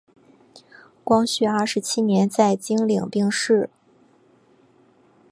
[1.03, 3.69] 光绪二十七年在经岭病逝。